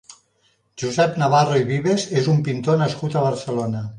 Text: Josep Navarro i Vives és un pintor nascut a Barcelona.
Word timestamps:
Josep 0.83 1.19
Navarro 1.23 1.59
i 1.59 1.67
Vives 1.69 2.07
és 2.23 2.31
un 2.33 2.41
pintor 2.49 2.83
nascut 2.85 3.19
a 3.21 3.27
Barcelona. 3.29 3.87